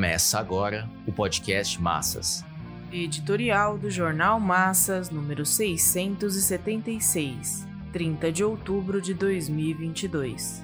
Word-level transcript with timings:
Começa 0.00 0.38
agora 0.38 0.88
o 1.06 1.12
podcast 1.12 1.78
Massas. 1.78 2.42
Editorial 2.90 3.76
do 3.76 3.90
Jornal 3.90 4.40
Massas, 4.40 5.10
número 5.10 5.44
676, 5.44 7.68
30 7.92 8.32
de 8.32 8.42
outubro 8.42 8.98
de 8.98 9.12
2022. 9.12 10.62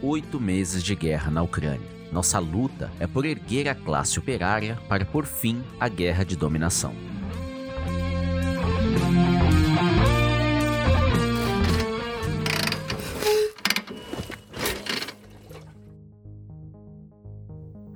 Oito 0.00 0.38
meses 0.38 0.80
de 0.80 0.94
guerra 0.94 1.28
na 1.28 1.42
Ucrânia. 1.42 1.90
Nossa 2.12 2.38
luta 2.38 2.92
é 3.00 3.08
por 3.08 3.26
erguer 3.26 3.68
a 3.68 3.74
classe 3.74 4.16
operária 4.16 4.78
para 4.88 5.04
por 5.04 5.26
fim 5.26 5.60
a 5.80 5.88
guerra 5.88 6.24
de 6.24 6.36
dominação. 6.36 6.94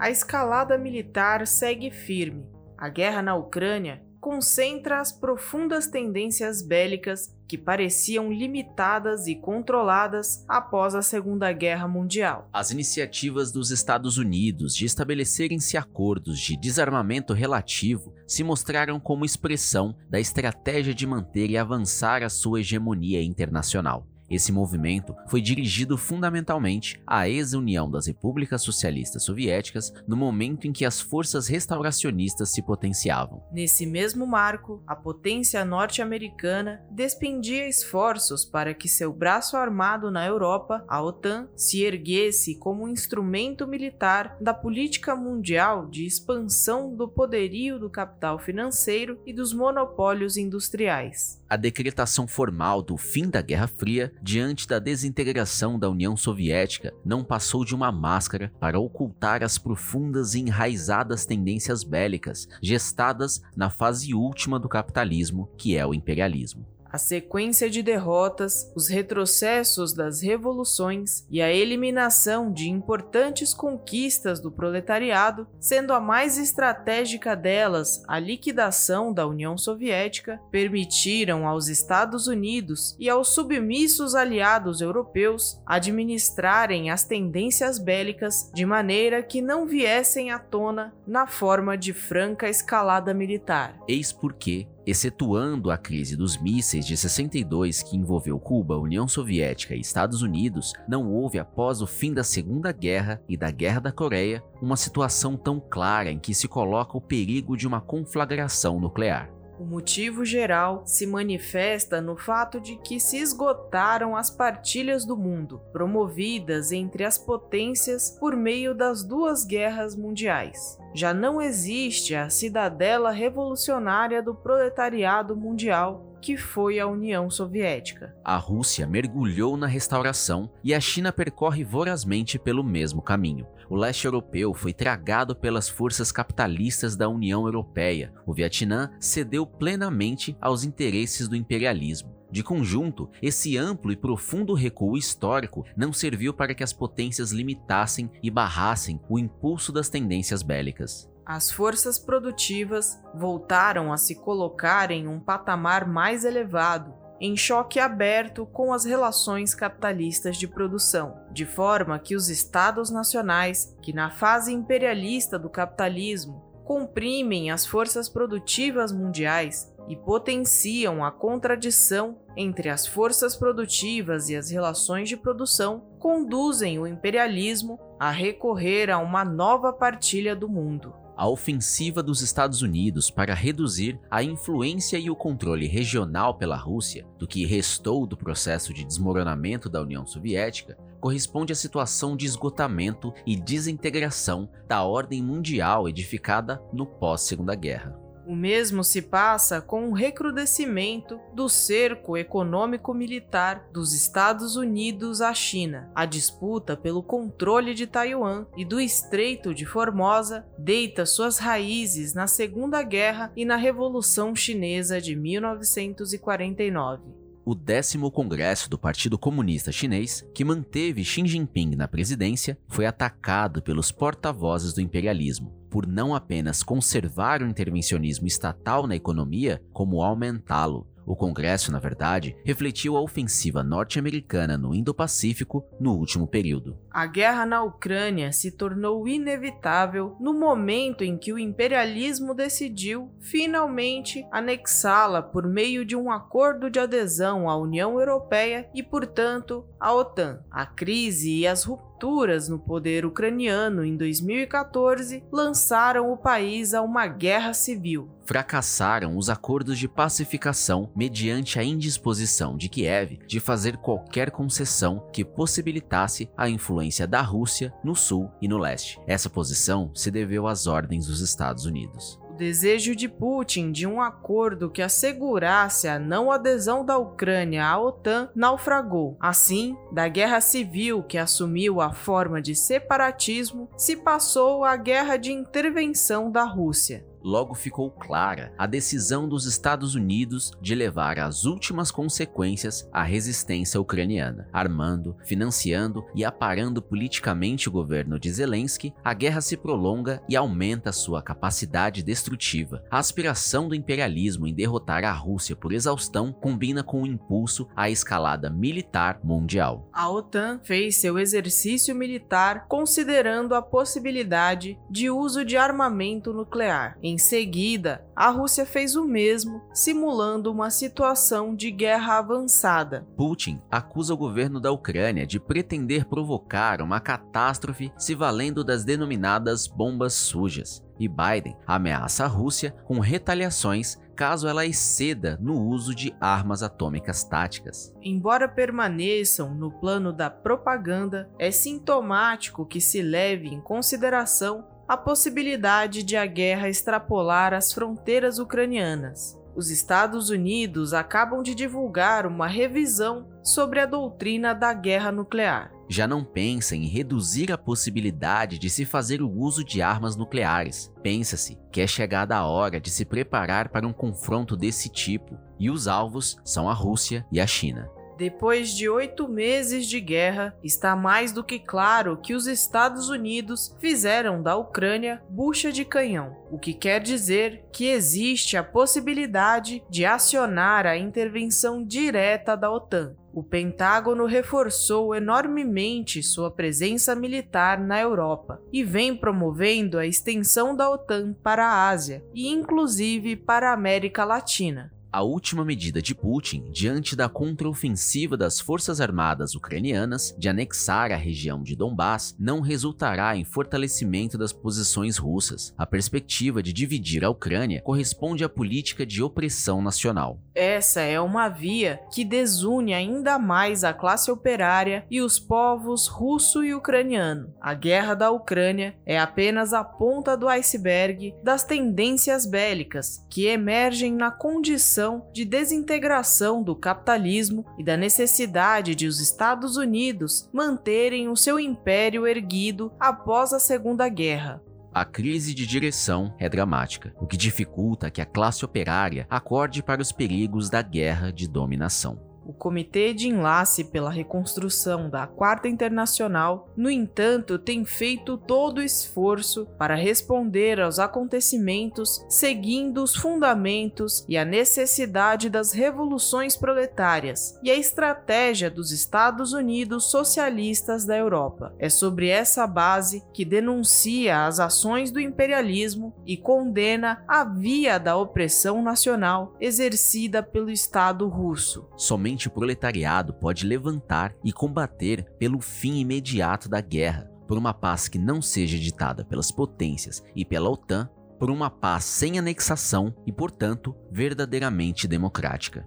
A 0.02 0.11
escalada 0.11 0.77
militar 0.77 1.47
segue 1.47 1.88
firme. 1.92 2.45
A 2.77 2.88
guerra 2.88 3.23
na 3.23 3.37
Ucrânia 3.37 4.02
concentra 4.20 4.98
as 4.98 5.12
profundas 5.12 5.87
tendências 5.87 6.60
bélicas 6.60 7.33
que 7.47 7.56
pareciam 7.56 8.33
limitadas 8.33 9.29
e 9.29 9.37
controladas 9.37 10.45
após 10.48 10.96
a 10.96 11.02
Segunda 11.02 11.52
Guerra 11.52 11.87
Mundial. 11.87 12.48
As 12.52 12.73
iniciativas 12.73 13.52
dos 13.52 13.70
Estados 13.70 14.19
Unidos 14.19 14.74
de 14.74 14.87
estabelecerem-se 14.87 15.77
acordos 15.77 16.41
de 16.41 16.57
desarmamento 16.57 17.32
relativo 17.32 18.12
se 18.27 18.43
mostraram 18.43 18.98
como 18.98 19.24
expressão 19.24 19.96
da 20.10 20.19
estratégia 20.19 20.93
de 20.93 21.07
manter 21.07 21.48
e 21.48 21.57
avançar 21.57 22.24
a 22.24 22.29
sua 22.29 22.59
hegemonia 22.59 23.23
internacional. 23.23 24.09
Esse 24.33 24.51
movimento 24.51 25.15
foi 25.29 25.43
dirigido 25.43 25.99
fundamentalmente 25.99 26.99
à 27.07 27.29
ex-União 27.29 27.91
das 27.91 28.07
Repúblicas 28.07 28.63
Socialistas 28.63 29.24
Soviéticas 29.24 29.93
no 30.09 30.16
momento 30.16 30.66
em 30.66 30.73
que 30.73 30.87
as 30.87 31.02
forças 31.02 31.49
restauracionistas 31.49 32.51
se 32.51 32.63
potenciavam. 32.63 33.43
Nesse 33.52 33.85
mesmo 33.85 34.27
marco, 34.27 34.83
a 34.87 34.97
potência 34.97 35.63
norte-americana 35.66 36.83
despendia 36.91 37.69
esforços 37.69 38.43
para 38.43 38.73
que 38.73 38.89
seu 38.89 39.13
braço 39.13 39.55
armado 39.55 40.11
na 40.11 40.24
Europa, 40.24 40.83
a 40.89 41.02
OTAN, 41.02 41.49
se 41.55 41.83
erguesse 41.83 42.55
como 42.55 42.85
um 42.85 42.89
instrumento 42.89 43.67
militar 43.67 44.39
da 44.41 44.55
política 44.55 45.15
mundial 45.15 45.87
de 45.91 46.07
expansão 46.07 46.96
do 46.96 47.07
poderio 47.07 47.79
do 47.79 47.91
capital 47.91 48.39
financeiro 48.39 49.21
e 49.27 49.33
dos 49.35 49.52
monopólios 49.52 50.39
industriais 50.39 51.43
a 51.52 51.57
decretação 51.57 52.27
formal 52.27 52.80
do 52.80 52.96
fim 52.96 53.29
da 53.29 53.43
Guerra 53.43 53.67
Fria 53.67 54.11
diante 54.23 54.68
da 54.68 54.78
desintegração 54.78 55.78
da 55.78 55.90
União 55.90 56.16
Soviética 56.16 56.95
não 57.04 57.24
passou 57.24 57.65
de 57.65 57.74
uma 57.74 57.90
máscara 57.90 58.52
para 58.60 58.78
ocultar 58.78 59.42
as 59.42 59.59
profundas 59.59 60.34
e 60.34 60.40
enraizadas 60.40 61.26
tendências 61.26 61.82
bélicas 61.82 62.48
gestadas 62.62 63.43
na 63.56 63.68
fase 63.68 64.15
última 64.15 64.60
do 64.60 64.69
capitalismo, 64.69 65.50
que 65.59 65.76
é 65.76 65.84
o 65.84 65.93
imperialismo 65.93 66.65
a 66.93 66.98
sequência 66.98 67.71
de 67.71 67.82
derrotas, 67.82 68.71
os 68.76 68.88
retrocessos 68.88 69.94
das 69.94 70.21
revoluções 70.21 71.25
e 71.31 71.41
a 71.41 71.50
eliminação 71.50 72.53
de 72.53 72.69
importantes 72.69 73.54
conquistas 73.54 74.38
do 74.41 74.50
proletariado, 74.53 75.49
sendo 75.59 75.94
a 75.94 76.00
mais 76.00 76.37
estratégica 76.37 77.34
delas 77.34 78.03
a 78.06 78.19
liquidação 78.19 79.12
da 79.12 79.26
União 79.26 79.56
Soviética, 79.56 80.38
permitiram 80.50 81.49
aos 81.49 81.69
Estados 81.69 82.26
Unidos 82.26 82.94
e 82.99 83.09
aos 83.09 83.28
submissos 83.28 84.15
aliados 84.15 84.82
europeus 84.82 85.60
administrarem 85.65 86.91
as 86.91 87.04
tendências 87.04 87.78
bélicas 87.78 88.50
de 88.53 88.66
maneira 88.66 89.22
que 89.22 89.41
não 89.41 89.66
viessem 89.66 90.31
à 90.31 90.38
tona 90.38 90.93
na 91.06 91.27
forma 91.27 91.78
de 91.78 91.94
franca 91.94 92.49
escalada 92.49 93.15
militar. 93.15 93.78
Eis 93.88 94.12
porque 94.12 94.67
Excetuando 94.84 95.70
a 95.70 95.78
crise 95.78 96.16
dos 96.16 96.37
mísseis 96.37 96.84
de 96.84 96.97
62 96.97 97.82
que 97.82 97.97
envolveu 97.97 98.38
Cuba, 98.38 98.76
União 98.76 99.06
Soviética 99.06 99.76
e 99.76 99.81
Estados 99.81 100.22
Unidos, 100.22 100.72
não 100.88 101.09
houve 101.09 101.38
após 101.38 101.81
o 101.81 101.87
fim 101.87 102.12
da 102.12 102.25
Segunda 102.25 102.72
Guerra 102.72 103.22
e 103.28 103.37
da 103.37 103.50
Guerra 103.50 103.81
da 103.81 103.93
Coreia 103.93 104.43
uma 104.60 104.76
situação 104.76 105.37
tão 105.37 105.60
clara 105.60 106.10
em 106.10 106.19
que 106.19 106.34
se 106.34 106.48
coloca 106.48 106.97
o 106.97 107.00
perigo 107.00 107.56
de 107.56 107.66
uma 107.66 107.81
conflagração 107.81 108.81
nuclear. 108.81 109.42
O 109.62 109.65
motivo 109.65 110.25
geral 110.25 110.83
se 110.84 111.06
manifesta 111.06 112.00
no 112.00 112.17
fato 112.17 112.61
de 112.61 112.75
que 112.78 112.99
se 112.99 113.19
esgotaram 113.19 114.17
as 114.17 114.28
partilhas 114.28 115.05
do 115.05 115.17
mundo, 115.17 115.62
promovidas 115.73 116.73
entre 116.73 117.05
as 117.05 117.17
potências 117.17 118.11
por 118.19 118.34
meio 118.34 118.75
das 118.75 119.05
duas 119.05 119.45
guerras 119.45 119.95
mundiais. 119.95 120.77
Já 120.93 121.15
não 121.15 121.41
existe 121.41 122.12
a 122.12 122.28
cidadela 122.28 123.12
revolucionária 123.12 124.21
do 124.21 124.34
proletariado 124.34 125.37
mundial 125.37 126.12
que 126.22 126.37
foi 126.37 126.78
a 126.78 126.87
União 126.87 127.28
Soviética. 127.28 128.15
A 128.25 128.37
Rússia 128.37 128.87
mergulhou 128.87 129.56
na 129.56 129.66
restauração 129.66 130.49
e 130.62 130.72
a 130.72 130.78
China 130.78 131.12
percorre 131.12 131.65
vorazmente 131.65 132.38
pelo 132.38 132.62
mesmo 132.62 133.03
caminho. 133.03 133.44
O 133.69 133.75
leste 133.75 134.05
europeu 134.05 134.55
foi 134.55 134.72
tragado 134.72 135.34
pelas 135.34 135.69
forças 135.69 136.12
capitalistas 136.12 136.94
da 136.94 137.09
União 137.09 137.44
Europeia. 137.44 138.12
O 138.25 138.32
Vietnã 138.32 138.91
cedeu 139.00 139.44
plenamente 139.44 140.37
aos 140.41 140.62
interesses 140.62 141.27
do 141.27 141.34
imperialismo. 141.34 142.22
De 142.32 142.43
conjunto, 142.43 143.10
esse 143.20 143.59
amplo 143.59 143.93
e 143.93 143.97
profundo 143.97 144.54
recuo 144.54 144.97
histórico 144.97 145.66
não 145.76 145.93
serviu 145.93 146.32
para 146.32 146.54
que 146.54 146.65
as 146.65 146.72
potências 146.72 147.31
limitassem 147.31 148.10
e 148.22 148.31
barrassem 148.31 148.98
o 149.06 149.19
impulso 149.19 149.70
das 149.70 149.91
tendências 149.91 150.43
bélicas. 150.43 151.12
As 151.26 151.50
forças 151.50 151.98
produtivas 151.98 152.98
voltaram 153.15 153.93
a 153.93 153.98
se 153.98 154.15
colocar 154.15 154.91
em 154.91 155.06
um 155.06 155.20
patamar 155.20 155.87
mais 155.87 156.25
elevado, 156.25 156.94
em 157.20 157.37
choque 157.37 157.78
aberto 157.78 158.47
com 158.47 158.72
as 158.72 158.87
relações 158.87 159.54
capitalistas 159.54 160.38
de 160.38 160.49
produção, 160.49 161.14
de 161.31 161.44
forma 161.44 161.99
que 161.99 162.16
os 162.16 162.31
estados 162.31 162.91
nacionais, 162.91 163.76
que 163.82 163.93
na 163.93 164.10
fase 164.10 164.54
imperialista 164.54 165.38
do 165.38 165.50
capitalismo 165.50 166.52
comprimem 166.72 167.50
as 167.50 167.66
forças 167.66 168.09
produtivas 168.09 168.91
mundiais 168.91 169.71
e 169.88 169.94
potenciam 169.94 171.05
a 171.05 171.10
contradição 171.10 172.16
entre 172.34 172.71
as 172.71 172.87
forças 172.87 173.37
produtivas 173.37 174.31
e 174.31 174.37
as 174.37 174.50
relações 174.50 175.06
de 175.06 175.15
produção, 175.15 175.81
conduzem 175.99 176.78
o 176.78 176.87
imperialismo 176.87 177.78
a 178.00 178.11
recorrer 178.11 178.91
a 178.91 178.97
uma 178.97 179.22
nova 179.22 179.71
partilha 179.71 180.34
do 180.34 180.49
mundo 180.49 181.02
a 181.22 181.28
ofensiva 181.28 182.03
dos 182.03 182.21
Estados 182.21 182.62
Unidos 182.62 183.09
para 183.09 183.33
reduzir 183.33 183.97
a 184.10 184.25
influência 184.25 184.99
e 184.99 185.09
o 185.09 185.15
controle 185.15 185.69
regional 185.69 186.34
pela 186.34 186.56
Rússia 186.56 187.06
do 187.16 187.28
que 187.28 187.47
restou 187.47 188.09
do 188.09 188.16
processo 188.16 188.75
de 188.75 188.84
desmoronamento 188.84 189.71
da 189.71 189.81
União 189.81 190.05
Soviética 190.05 190.77
corresponde 191.00 191.53
à 191.53 191.55
situação 191.55 192.16
de 192.16 192.27
esgotamento 192.27 193.15
e 193.25 193.37
desintegração 193.37 194.50
da 194.66 194.82
ordem 194.82 195.22
mundial 195.22 195.88
edificada 195.88 196.61
no 196.72 196.84
pós-Segunda 196.84 197.55
Guerra. 197.55 198.02
O 198.27 198.37
mesmo 198.37 198.84
se 198.84 199.03
passa 199.03 199.60
com 199.60 199.88
o 199.88 199.93
recrudescimento 199.93 201.19
do 201.34 201.49
cerco 201.49 202.16
econômico-militar 202.16 203.66
dos 203.72 203.93
Estados 203.93 204.55
Unidos 204.55 205.21
à 205.21 205.34
China. 205.34 205.91
A 205.94 206.06
disputa 206.06 206.77
pelo 206.77 207.03
controle 207.03 207.75
de 207.75 207.87
Taiwan 207.87 208.47
e 208.56 208.65
do 208.65 208.81
Estreito 208.81 209.53
de 209.53 209.66
Formosa 209.66 210.47
deita 210.56 211.05
suas 211.05 211.38
raízes 211.38 212.15
na 212.15 212.27
Segunda 212.27 212.82
Guerra 212.82 213.32
e 213.37 213.44
na 213.44 213.56
Revolução 213.56 214.37
Chinesa 214.37 215.00
de 215.00 215.16
1949 215.16 217.22
o 217.44 217.56
décimo 217.56 218.09
congresso 218.09 218.71
do 218.71 218.78
Partido 218.78 219.19
Comunista 219.19 219.73
Chinês, 219.73 220.25
que 220.32 220.44
manteve 220.44 221.05
Xi 221.05 221.26
Jinping 221.26 221.75
na 221.75 221.88
presidência, 221.88 222.56
foi 222.69 222.87
atacado 222.87 223.61
pelos 223.61 223.91
porta-vozes 223.91 224.73
do 224.73 224.81
imperialismo 224.81 225.62
por 225.73 225.87
não 225.87 226.15
apenas 226.15 226.63
conservar 226.63 227.43
o 227.43 227.47
intervencionismo 227.47 228.27
estatal 228.27 228.87
na 228.87 228.95
economia, 228.95 229.63
como 229.73 230.03
aumentá-lo. 230.03 230.87
O 231.07 231.17
Congresso, 231.17 231.73
na 231.73 231.81
verdade, 231.81 232.37
refletiu 232.45 232.97
a 232.97 233.01
ofensiva 233.01 233.63
norte-americana 233.63 234.57
no 234.57 234.75
Indo-Pacífico 234.75 235.65
no 235.81 235.95
último 235.95 236.29
período. 236.29 236.79
A 236.91 237.07
guerra 237.07 237.45
na 237.45 237.63
Ucrânia 237.63 238.31
se 238.33 238.53
tornou 238.53 239.09
inevitável 239.09 240.15
no 240.21 240.33
momento 240.33 241.03
em 241.03 241.17
que 241.17 241.33
o 241.33 241.39
imperialismo 241.39 242.35
decidiu 242.35 243.11
finalmente 243.19 244.25
anexá-la 244.31 245.23
por 245.23 245.47
meio 245.47 245.85
de 245.85 245.97
um 245.97 246.11
acordo 246.11 246.71
de 246.71 246.79
adesão 246.79 247.49
à 247.49 247.57
União 247.57 247.99
Europeia 247.99 248.69
e, 248.73 248.83
portanto, 248.83 249.65
à 249.81 249.93
OTAN. 249.93 250.41
A 250.51 250.67
crise 250.67 251.31
e 251.31 251.47
as 251.47 251.65
rupturas 251.65 251.92
fraturas 252.02 252.49
no 252.49 252.58
poder 252.58 253.06
ucraniano 253.06 253.84
em 253.84 253.96
2014 253.96 255.22
lançaram 255.31 256.12
o 256.12 256.16
país 256.16 256.75
a 256.75 256.82
uma 256.82 257.06
guerra 257.06 257.54
civil. 257.54 258.10
Fracassaram 258.25 259.16
os 259.16 259.31
acordos 259.31 259.78
de 259.78 259.87
pacificação 259.88 260.90
mediante 260.96 261.60
a 261.60 261.64
indisposição 261.64 262.56
de 262.56 262.69
Kiev 262.69 263.20
de 263.25 263.38
fazer 263.38 263.76
qualquer 263.76 264.32
concessão 264.32 265.08
que 265.12 265.25
possibilitasse 265.25 266.28
a 266.37 266.49
influência 266.49 267.06
da 267.06 267.20
Rússia 267.20 267.72
no 267.84 267.94
sul 267.94 268.28
e 268.40 268.49
no 268.49 268.58
leste. 268.58 269.00
Essa 269.06 269.31
posição 269.31 269.93
se 269.94 270.10
deveu 270.10 270.49
às 270.49 270.66
ordens 270.66 271.06
dos 271.06 271.20
Estados 271.20 271.66
Unidos. 271.66 272.22
O 272.32 272.34
desejo 272.34 272.96
de 272.96 273.08
Putin 273.08 273.70
de 273.70 273.87
um 273.87 274.00
acordo 274.00 274.70
que 274.70 274.81
assegurasse 274.81 275.87
a 275.87 275.99
não 275.99 276.32
adesão 276.32 276.82
da 276.82 276.96
Ucrânia 276.96 277.67
à 277.67 277.79
OTAN 277.79 278.31
naufragou. 278.34 279.19
Assim, 279.20 279.76
da 279.93 280.08
guerra 280.08 280.40
civil 280.40 281.02
que 281.02 281.19
assumiu 281.19 281.79
a 281.79 281.93
forma 281.93 282.40
de 282.40 282.55
separatismo, 282.55 283.69
se 283.76 283.96
passou 283.99 284.64
à 284.64 284.76
guerra 284.76 285.19
de 285.19 285.31
intervenção 285.31 286.31
da 286.31 286.44
Rússia 286.44 287.05
logo 287.23 287.55
ficou 287.55 287.91
clara 287.91 288.53
a 288.59 288.67
decisão 288.67 289.29
dos 289.29 289.47
Estados 289.47 289.95
Unidos 289.95 290.53
de 290.61 290.75
levar 290.75 291.19
às 291.19 291.45
últimas 291.45 291.91
consequências 291.91 292.89
a 292.93 293.03
resistência 293.03 293.81
ucraniana, 293.81 294.49
armando, 294.53 295.17
financiando 295.25 296.05
e 296.15 296.25
aparando 296.25 296.83
politicamente 296.83 297.69
o 297.69 297.73
governo 297.73 298.19
de 298.19 298.31
Zelensky, 298.31 298.95
a 299.05 299.15
guerra 299.15 299.41
se 299.41 299.57
prolonga 299.57 300.23
e 300.29 300.37
aumenta 300.37 300.93
sua 300.93 301.23
capacidade 301.23 302.03
destrutiva. 302.03 302.83
A 302.91 302.99
aspiração 302.99 303.69
do 303.69 303.75
imperialismo 303.75 304.47
em 304.47 304.55
derrotar 304.55 305.05
a 305.05 305.13
Rússia 305.13 305.57
por 305.57 305.73
exaustão 305.73 306.33
combina 306.33 306.83
com 306.83 307.03
o 307.03 307.07
impulso 307.07 307.69
à 307.77 307.91
escalada 307.91 308.51
militar 308.51 309.21
mundial. 309.23 309.89
A 309.93 310.11
OTAN 310.11 310.61
fez 310.63 310.97
seu 310.97 311.19
exercício 311.19 311.95
militar 311.95 312.67
considerando 312.69 313.55
a 313.55 313.63
possibilidade 313.63 314.79
de 314.91 315.11
uso 315.11 315.45
de 315.45 315.57
armamento 315.57 316.33
nuclear. 316.33 316.99
Em 317.03 317.12
seguida, 317.19 318.05
a 318.14 318.29
Rússia 318.31 318.64
fez 318.64 318.97
o 318.97 319.05
mesmo, 319.05 319.62
simulando 319.73 320.50
uma 320.50 320.70
situação 320.70 321.55
de 321.55 321.70
guerra 321.70 322.19
avançada. 322.19 323.06
Putin 323.17 323.61
acusa 323.70 324.14
o 324.14 324.17
governo 324.17 324.61
da 324.61 324.70
Ucrânia 324.70 325.26
de 325.26 325.41
pretender 325.41 326.06
provocar 326.06 326.81
uma 326.81 327.00
catástrofe 327.00 327.93
se 327.97 328.14
valendo 328.14 328.64
das 328.64 328.85
denominadas 328.85 329.67
bombas 329.67 330.14
sujas. 330.14 330.82
E 330.99 331.09
Biden 331.09 331.56
ameaça 331.67 332.25
a 332.25 332.29
Rússia 332.29 332.75
com 332.85 333.00
retaliações 333.00 333.99
caso 334.14 334.47
ela 334.47 334.64
exceda 334.64 335.38
no 335.41 335.61
uso 335.61 335.94
de 335.94 336.14
armas 336.20 336.62
atômicas 336.62 337.25
táticas. 337.25 337.93
Embora 338.03 338.49
permaneçam 338.49 339.55
no 339.55 339.70
plano 339.70 340.12
da 340.12 340.31
propaganda, 340.31 341.29
é 341.38 341.50
sintomático 341.50 342.67
que 342.67 342.81
se 342.81 343.03
leve 343.03 343.49
em 343.49 343.61
consideração 343.61 344.64
a 344.93 344.97
possibilidade 344.99 346.03
de 346.03 346.19
a 346.19 346.27
guerra 346.27 346.69
extrapolar 346.69 347.55
as 347.55 347.73
fronteiras 347.73 348.39
ucranianas. 348.39 349.41
Os 349.56 349.71
Estados 349.71 350.29
Unidos 350.29 350.93
acabam 350.93 351.43
de 351.43 351.55
divulgar 351.55 352.27
uma 352.27 352.47
revisão 352.47 353.27
sobre 353.43 353.81
a 353.81 353.87
doutrina 353.87 354.55
da 354.55 354.75
guerra 354.75 355.11
nuclear. 355.11 355.73
Já 355.89 356.06
não 356.06 356.23
pensa 356.23 356.77
em 356.77 356.87
reduzir 356.87 357.50
a 357.50 357.56
possibilidade 357.56 358.59
de 358.59 358.69
se 358.69 358.85
fazer 358.85 359.23
o 359.23 359.31
uso 359.31 359.65
de 359.65 359.81
armas 359.81 360.15
nucleares. 360.15 360.93
Pensa-se 361.03 361.59
que 361.73 361.81
é 361.81 361.87
chegada 361.87 362.37
a 362.37 362.47
hora 362.47 362.79
de 362.79 362.91
se 362.91 363.06
preparar 363.06 363.71
para 363.71 363.87
um 363.87 363.95
confronto 363.95 364.55
desse 364.55 364.91
tipo, 364.91 365.38
e 365.59 365.71
os 365.71 365.88
alvos 365.88 366.37
são 366.45 366.69
a 366.69 366.75
Rússia 366.75 367.25
e 367.33 367.41
a 367.41 367.47
China. 367.47 367.88
Depois 368.23 368.71
de 368.71 368.89
oito 368.89 369.27
meses 369.27 369.85
de 369.85 369.99
guerra, 370.01 370.57
está 370.63 370.95
mais 370.95 371.33
do 371.33 371.43
que 371.43 371.59
claro 371.59 372.17
que 372.17 372.35
os 372.35 372.47
Estados 372.47 373.09
Unidos 373.09 373.77
fizeram 373.81 374.41
da 374.41 374.57
Ucrânia 374.57 375.21
bucha 375.29 375.73
de 375.73 375.85
canhão, 375.85 376.37
o 376.49 376.57
que 376.57 376.73
quer 376.73 377.01
dizer 377.01 377.65
que 377.73 377.89
existe 377.89 378.57
a 378.57 378.63
possibilidade 378.63 379.83
de 379.91 380.05
acionar 380.05 380.87
a 380.87 380.97
intervenção 380.97 381.85
direta 381.85 382.57
da 382.57 382.71
OTAN. 382.71 383.17
O 383.35 383.43
Pentágono 383.43 384.25
reforçou 384.25 385.17
enormemente 385.17 386.23
sua 386.23 386.49
presença 386.49 387.17
militar 387.17 387.81
na 387.81 388.01
Europa 388.01 388.63
e 388.73 388.85
vem 388.85 389.17
promovendo 389.17 389.99
a 389.99 390.07
extensão 390.07 390.77
da 390.77 390.89
OTAN 390.89 391.33
para 391.43 391.67
a 391.67 391.89
Ásia 391.89 392.25
e, 392.33 392.47
inclusive, 392.49 393.35
para 393.35 393.71
a 393.71 393.75
América 393.75 394.25
Latina. 394.25 394.93
A 395.14 395.20
última 395.20 395.62
medida 395.62 396.00
de 396.00 396.14
Putin, 396.14 396.70
diante 396.70 397.14
da 397.14 397.29
contraofensiva 397.29 398.35
das 398.35 398.59
forças 398.59 398.99
armadas 398.99 399.55
ucranianas 399.55 400.35
de 400.38 400.49
anexar 400.49 401.12
a 401.12 401.17
região 401.17 401.62
de 401.62 401.76
Donbass, 401.76 402.35
não 402.41 402.62
resultará 402.62 403.37
em 403.37 403.44
fortalecimento 403.44 404.38
das 404.38 404.55
posições 404.55 405.19
russas. 405.19 405.75
A 405.76 405.85
perspectiva 405.85 406.62
de 406.62 406.73
dividir 406.73 407.26
a 407.26 407.29
Ucrânia 407.29 407.82
corresponde 407.82 408.43
à 408.43 408.49
política 408.49 409.05
de 409.05 409.23
opressão 409.23 409.82
nacional. 409.82 410.41
Essa 410.55 411.03
é 411.03 411.20
uma 411.20 411.50
via 411.50 412.00
que 412.11 412.25
desune 412.25 412.94
ainda 412.94 413.38
mais 413.38 413.85
a 413.85 413.93
classe 413.93 414.31
operária 414.31 415.05
e 415.11 415.20
os 415.20 415.38
povos 415.38 416.06
russo 416.06 416.64
e 416.64 416.75
ucraniano. 416.75 417.53
A 417.61 417.75
guerra 417.75 418.14
da 418.14 418.31
Ucrânia 418.31 418.97
é 419.05 419.19
apenas 419.19 419.75
a 419.75 419.85
ponta 419.85 420.38
do 420.38 420.49
iceberg 420.49 421.35
das 421.44 421.64
tendências 421.64 422.47
bélicas 422.47 423.26
que 423.29 423.44
emergem 423.44 424.14
na 424.14 424.31
condição 424.31 425.01
de 425.32 425.44
desintegração 425.44 426.62
do 426.62 426.76
capitalismo 426.76 427.64
e 427.78 427.84
da 427.84 427.96
necessidade 427.96 428.94
de 428.94 429.06
os 429.06 429.20
Estados 429.20 429.76
Unidos 429.76 430.49
manterem 430.52 431.28
o 431.28 431.37
seu 431.37 431.58
império 431.58 432.26
erguido 432.26 432.93
após 432.99 433.52
a 433.52 433.58
Segunda 433.58 434.08
Guerra. 434.08 434.62
A 434.94 435.04
crise 435.04 435.54
de 435.54 435.66
direção 435.66 436.34
é 436.38 436.49
dramática, 436.49 437.14
o 437.19 437.26
que 437.26 437.37
dificulta 437.37 438.10
que 438.10 438.20
a 438.20 438.26
classe 438.26 438.64
operária 438.64 439.26
acorde 439.31 439.82
para 439.82 440.02
os 440.02 440.12
perigos 440.12 440.69
da 440.69 440.82
guerra 440.82 441.32
de 441.32 441.49
dominação. 441.49 442.31
O 442.44 442.53
Comitê 442.53 443.15
de 443.15 443.29
Enlace 443.29 443.85
pela 443.85 444.11
Reconstrução 444.11 445.09
da 445.09 445.27
Quarta 445.27 445.69
Internacional, 445.69 446.69
no 446.77 446.91
entanto, 446.91 447.59
tem 447.59 447.85
feito 447.85 448.37
todo 448.37 448.79
o 448.79 448.83
esforço 448.83 449.67
para 449.79 449.94
responder 449.94 450.81
aos 450.81 450.99
acontecimentos 450.99 452.25
seguindo 452.29 453.03
os 453.03 453.15
fundamentos 453.15 454.25
e 454.29 454.37
a 454.37 454.44
necessidade 454.44 455.49
das 455.49 455.73
revoluções 455.73 456.56
proletárias 456.56 457.59
e 457.62 457.71
a 457.71 457.77
estratégia 457.77 458.71
dos 458.71 458.91
Estados 458.91 459.53
Unidos 459.53 460.11
socialistas 460.11 461.05
da 461.05 461.17
Europa. 461.17 461.75
É 461.79 461.88
sobre 461.88 462.29
essa 462.29 462.67
base 462.67 463.23
que 463.33 463.45
denuncia 463.45 464.47
as 464.47 464.59
ações 464.59 465.11
do 465.11 465.21
imperialismo 465.21 466.15
e 466.27 466.37
condena 466.37 467.23
a 467.29 467.45
via 467.45 467.99
da 467.99 468.17
opressão 468.17 468.83
nacional 468.83 469.56
exercida 469.61 470.43
pelo 470.43 470.71
Estado 470.71 471.29
russo. 471.29 471.87
Somente 471.97 472.31
somente 472.32 472.49
o 472.49 472.50
proletariado 472.50 473.34
pode 473.34 473.67
levantar 473.67 474.34
e 474.43 474.52
combater 474.52 475.25
pelo 475.38 475.61
fim 475.61 475.99
imediato 475.99 476.68
da 476.68 476.80
guerra, 476.80 477.30
por 477.47 477.59
uma 477.59 477.75
paz 477.75 478.09
que 478.09 478.18
não 478.18 478.40
seja 478.40 478.78
ditada 478.78 479.25
pelas 479.25 479.50
potências 479.50 480.23
e 480.35 480.45
pela 480.45 480.71
OTAN, 480.71 481.09
por 481.38 481.50
uma 481.50 481.68
paz 481.68 482.04
sem 482.04 482.38
anexação 482.38 483.14
e, 483.26 483.33
portanto, 483.33 483.95
verdadeiramente 484.11 485.07
democrática. 485.07 485.87